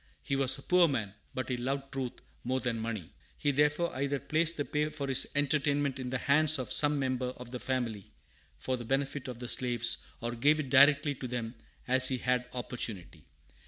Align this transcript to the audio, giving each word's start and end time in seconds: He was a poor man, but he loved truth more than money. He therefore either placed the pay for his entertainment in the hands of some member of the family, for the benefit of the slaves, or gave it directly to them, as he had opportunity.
He 0.23 0.35
was 0.35 0.57
a 0.57 0.63
poor 0.63 0.87
man, 0.87 1.13
but 1.35 1.49
he 1.49 1.57
loved 1.57 1.91
truth 1.93 2.13
more 2.43 2.59
than 2.59 2.79
money. 2.79 3.13
He 3.37 3.51
therefore 3.51 3.95
either 3.95 4.17
placed 4.19 4.57
the 4.57 4.65
pay 4.65 4.89
for 4.89 5.07
his 5.07 5.27
entertainment 5.35 5.99
in 5.99 6.09
the 6.09 6.17
hands 6.17 6.57
of 6.57 6.73
some 6.73 6.97
member 6.97 7.27
of 7.37 7.51
the 7.51 7.59
family, 7.59 8.11
for 8.57 8.77
the 8.77 8.83
benefit 8.83 9.27
of 9.27 9.37
the 9.37 9.47
slaves, 9.47 10.03
or 10.19 10.31
gave 10.33 10.59
it 10.59 10.71
directly 10.71 11.13
to 11.13 11.27
them, 11.27 11.53
as 11.87 12.07
he 12.07 12.17
had 12.17 12.47
opportunity. 12.51 13.25